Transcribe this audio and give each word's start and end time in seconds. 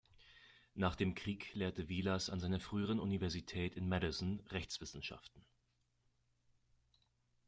Nach 0.73 0.95
dem 0.95 1.13
Krieg 1.13 1.53
lehrte 1.53 1.87
Vilas 1.87 2.31
an 2.31 2.39
seiner 2.39 2.59
früheren 2.59 2.99
Universität 2.99 3.75
in 3.75 3.87
Madison 3.87 4.39
Rechtswissenschaften. 4.49 5.43